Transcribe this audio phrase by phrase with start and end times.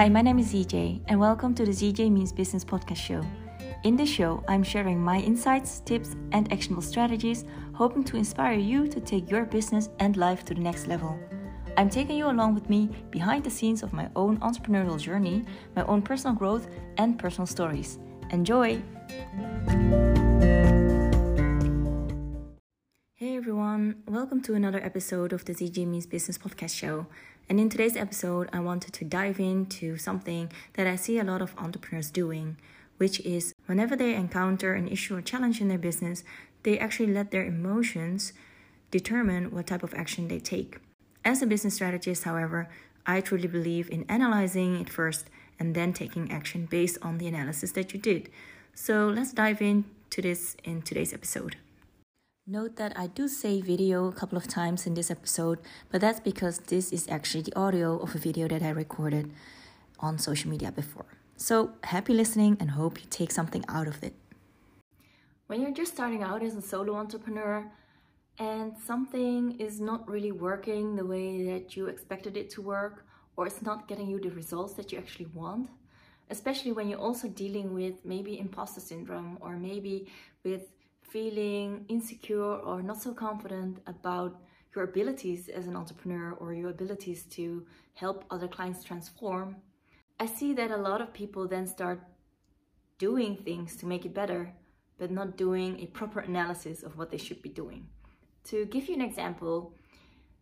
[0.00, 3.22] Hi, my name is ZJ, and welcome to the ZJ Means Business podcast show.
[3.84, 8.88] In this show, I'm sharing my insights, tips, and actionable strategies, hoping to inspire you
[8.88, 11.20] to take your business and life to the next level.
[11.76, 15.44] I'm taking you along with me behind the scenes of my own entrepreneurial journey,
[15.76, 17.98] my own personal growth, and personal stories.
[18.30, 18.82] Enjoy!
[23.40, 27.06] Everyone, welcome to another episode of the ZJ Means Business podcast show.
[27.48, 31.40] And in today's episode, I wanted to dive into something that I see a lot
[31.40, 32.58] of entrepreneurs doing,
[32.98, 36.22] which is whenever they encounter an issue or challenge in their business,
[36.64, 38.34] they actually let their emotions
[38.90, 40.76] determine what type of action they take.
[41.24, 42.68] As a business strategist, however,
[43.06, 47.72] I truly believe in analyzing it first and then taking action based on the analysis
[47.72, 48.28] that you did.
[48.74, 51.56] So let's dive into this in today's episode.
[52.50, 56.18] Note that I do say video a couple of times in this episode, but that's
[56.18, 59.30] because this is actually the audio of a video that I recorded
[60.00, 61.06] on social media before.
[61.36, 64.14] So happy listening and hope you take something out of it.
[65.46, 67.70] When you're just starting out as a solo entrepreneur
[68.40, 73.46] and something is not really working the way that you expected it to work, or
[73.46, 75.70] it's not getting you the results that you actually want,
[76.30, 80.08] especially when you're also dealing with maybe imposter syndrome or maybe
[80.42, 80.62] with
[81.10, 84.40] feeling insecure or not so confident about
[84.74, 89.56] your abilities as an entrepreneur or your abilities to help other clients transform,
[90.18, 92.00] I see that a lot of people then start
[92.98, 94.52] doing things to make it better,
[94.98, 97.88] but not doing a proper analysis of what they should be doing.
[98.44, 99.74] To give you an example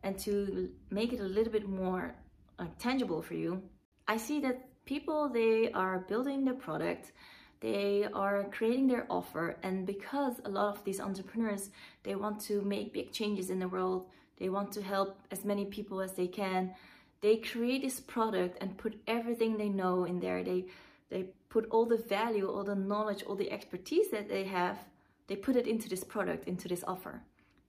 [0.03, 2.15] and to make it a little bit more
[2.59, 3.63] uh, tangible for you,
[4.07, 7.13] I see that people they are building their product
[7.61, 11.71] they are creating their offer and because a lot of these entrepreneurs
[12.03, 14.07] they want to make big changes in the world
[14.39, 16.73] they want to help as many people as they can
[17.21, 20.43] they create this product and put everything they know in there.
[20.43, 20.67] They
[21.11, 24.79] they put all the value all the knowledge all the expertise that they have
[25.27, 27.23] they put it into this product into this offer.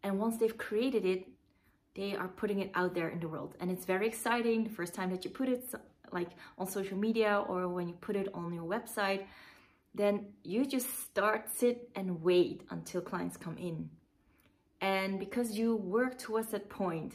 [0.03, 1.27] And once they've created it
[1.95, 3.55] they are putting it out there in the world.
[3.59, 5.63] And it's very exciting the first time that you put it
[6.11, 9.25] like on social media or when you put it on your website
[9.93, 13.89] then you just start, sit and wait until clients come in.
[14.81, 17.13] And because you work towards that point,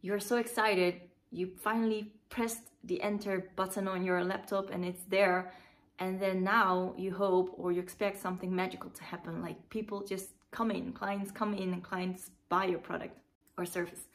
[0.00, 1.00] you're so excited,
[1.30, 5.52] you finally pressed the enter button on your laptop and it's there.
[5.98, 10.30] And then now you hope or you expect something magical to happen, like people just
[10.50, 13.16] come in, clients come in and clients buy your product
[13.58, 14.08] or service.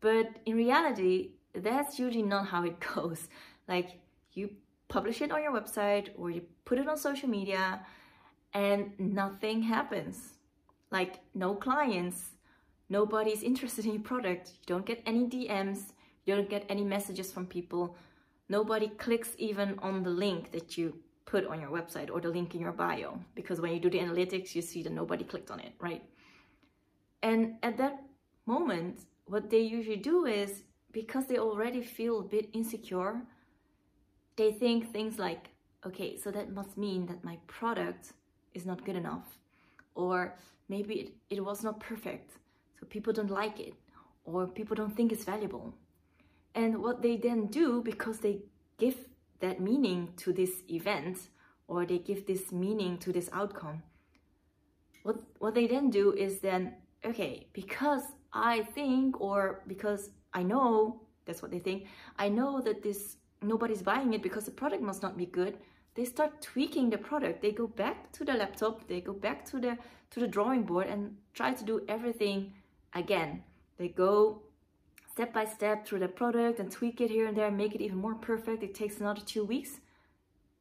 [0.00, 3.28] But in reality, that's usually not how it goes.
[3.68, 4.00] Like
[4.32, 4.50] you
[4.88, 7.84] publish it on your website or you put it on social media
[8.52, 10.34] and nothing happens.
[10.90, 12.30] Like no clients,
[12.88, 14.50] nobody's interested in your product.
[14.60, 15.92] You don't get any DMs,
[16.24, 17.96] you don't get any messages from people.
[18.48, 22.54] Nobody clicks even on the link that you put on your website or the link
[22.54, 25.60] in your bio because when you do the analytics, you see that nobody clicked on
[25.60, 26.02] it, right?
[27.22, 28.02] And at that
[28.46, 30.62] moment, what they usually do is
[30.92, 33.22] because they already feel a bit insecure
[34.36, 35.50] they think things like,
[35.86, 38.12] okay, so that must mean that my product
[38.54, 39.38] is not good enough.
[39.94, 40.36] Or
[40.68, 42.32] maybe it, it was not perfect,
[42.78, 43.74] so people don't like it.
[44.24, 45.74] Or people don't think it's valuable.
[46.54, 48.40] And what they then do, because they
[48.78, 48.96] give
[49.40, 51.18] that meaning to this event,
[51.68, 53.82] or they give this meaning to this outcome,
[55.02, 56.74] what, what they then do is then,
[57.04, 58.02] okay, because
[58.32, 61.86] I think, or because I know, that's what they think,
[62.18, 65.58] I know that this nobody's buying it because the product must not be good.
[65.94, 67.40] They start tweaking the product.
[67.40, 68.88] They go back to the laptop.
[68.88, 69.78] They go back to the
[70.10, 72.52] to the drawing board and try to do everything
[72.92, 73.42] again.
[73.78, 74.42] They go
[75.10, 77.98] step by step through the product and tweak it here and there make it even
[77.98, 78.62] more perfect.
[78.62, 79.80] It takes another two weeks.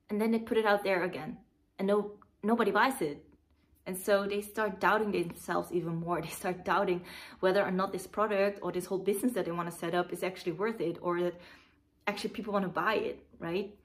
[0.09, 1.38] And then they put it out there again.
[1.79, 2.11] And no
[2.43, 3.23] nobody buys it.
[3.85, 6.22] And so they start doubting themselves even more.
[6.25, 7.01] They start doubting
[7.39, 10.13] whether or not this product or this whole business that they want to set up
[10.13, 11.35] is actually worth it or that
[12.08, 13.76] actually people want to buy it, right?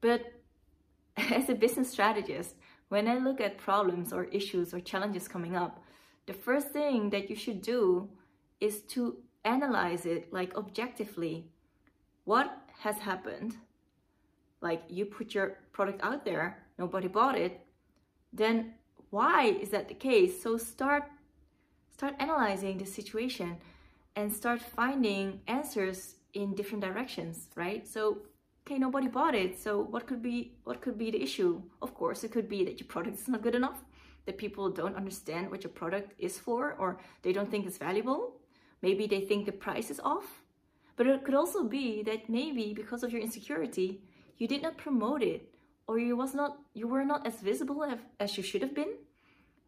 [0.00, 0.32] But
[1.16, 2.54] as a business strategist,
[2.88, 5.82] when I look at problems or issues or challenges coming up,
[6.26, 8.08] the first thing that you should do
[8.60, 11.46] is to analyze it like objectively.
[12.24, 13.56] What has happened?
[14.60, 17.60] Like you put your product out there, nobody bought it,
[18.32, 18.74] then
[19.10, 20.42] why is that the case?
[20.42, 21.04] So start
[21.92, 23.56] start analyzing the situation
[24.16, 27.86] and start finding answers in different directions, right?
[27.86, 28.18] So
[28.66, 29.58] okay, nobody bought it.
[29.58, 31.62] So what could be what could be the issue?
[31.82, 33.84] Of course, it could be that your product is not good enough,
[34.26, 38.40] that people don't understand what your product is for, or they don't think it's valuable.
[38.82, 40.42] Maybe they think the price is off.
[40.96, 44.00] But it could also be that maybe because of your insecurity,
[44.38, 45.52] you did not promote it
[45.86, 48.94] or you was not you were not as visible as, as you should have been.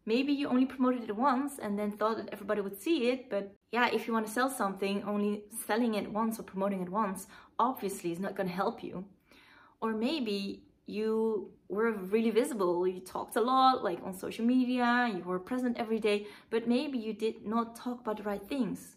[0.05, 3.53] Maybe you only promoted it once and then thought that everybody would see it, but
[3.71, 7.27] yeah, if you want to sell something, only selling it once or promoting it once
[7.59, 9.05] obviously is not going to help you.
[9.81, 15.21] Or maybe you were really visible, you talked a lot, like on social media, you
[15.23, 18.95] were present every day, but maybe you did not talk about the right things.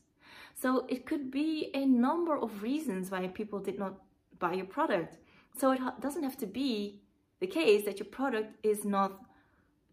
[0.55, 3.95] So it could be a number of reasons why people did not
[4.39, 5.19] buy your product.
[5.59, 7.03] So it doesn't have to be
[7.41, 9.21] the case that your product is not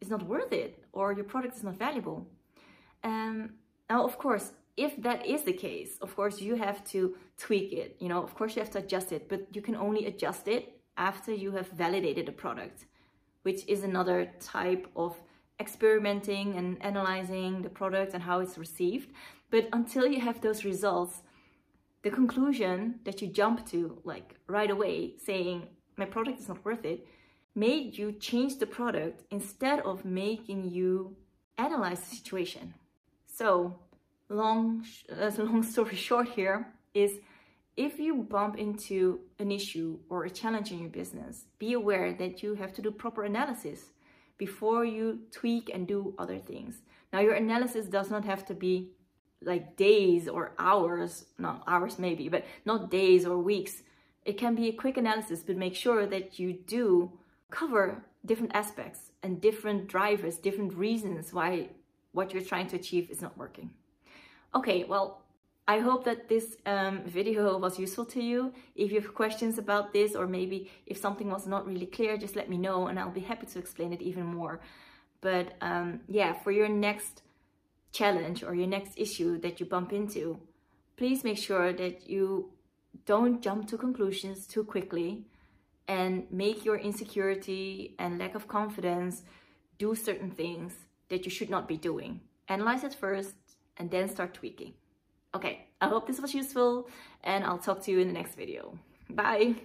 [0.02, 2.28] is not worth it or your product is not valuable.
[3.04, 3.52] Um,
[3.90, 7.98] now, of course, if that is the case, of course, you have to tweak it.
[8.00, 10.80] You know, of course, you have to adjust it, but you can only adjust it
[10.98, 12.86] after you have validated the product,
[13.44, 15.16] which is another type of
[15.60, 19.10] experimenting and analyzing the product and how it's received.
[19.50, 21.24] But until you have those results,
[22.02, 25.68] the conclusion that you jump to, like right away, saying,
[25.98, 27.06] my product is not worth it,
[27.56, 31.16] made you change the product instead of making you
[31.58, 32.74] analyze the situation.
[33.28, 33.76] So,
[34.30, 37.20] long, uh, long story short here is
[37.78, 42.44] if you bump into an issue or a challenge in your business, be aware that
[42.44, 43.92] you have to do proper analysis
[44.38, 46.82] before you tweak and do other things.
[47.14, 48.92] Now, your analysis does not have to be
[49.42, 53.84] like days or hours, not hours maybe, but not days or weeks.
[54.26, 57.12] It can be a quick analysis, but make sure that you do
[57.52, 61.70] cover different aspects and different drivers, different reasons why
[62.12, 63.72] what you're trying to achieve is not working.
[64.56, 65.22] Okay, well,
[65.68, 68.52] I hope that this um, video was useful to you.
[68.76, 72.36] If you have questions about this or maybe if something was not really clear, just
[72.36, 74.60] let me know and I'll be happy to explain it even more.
[75.22, 77.22] But um, yeah, for your next
[77.92, 80.40] challenge or your next issue that you bump into,
[80.98, 82.50] please make sure that you
[83.06, 85.26] don't jump to conclusions too quickly
[85.90, 89.24] and make your insecurity and lack of confidence
[89.80, 90.72] do certain things
[91.10, 92.22] that you should not be doing.
[92.48, 93.34] Analyze it first
[93.76, 94.74] and then start tweaking.
[95.36, 96.88] Okay, I hope this was useful
[97.24, 98.78] and I'll talk to you in the next video.
[99.10, 99.56] Bye.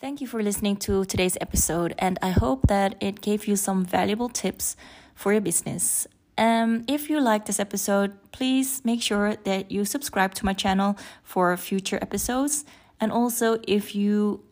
[0.00, 3.84] Thank you for listening to today's episode, and I hope that it gave you some
[3.84, 4.76] valuable tips
[5.16, 6.06] for your business.
[6.36, 10.96] Um, if you like this episode, please make sure that you subscribe to my channel
[11.24, 12.64] for future episodes.
[13.00, 14.44] And also, if you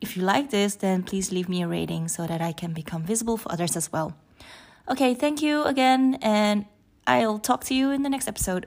[0.00, 3.02] if you like this, then please leave me a rating so that I can become
[3.02, 4.16] visible for others as well.
[4.88, 6.66] Okay, thank you again, and
[7.06, 8.66] I'll talk to you in the next episode.